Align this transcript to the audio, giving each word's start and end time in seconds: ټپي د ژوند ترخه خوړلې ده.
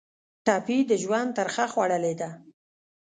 ټپي 0.45 0.77
د 0.89 0.91
ژوند 1.03 1.29
ترخه 1.37 1.65
خوړلې 1.73 2.13
ده. 2.21 2.29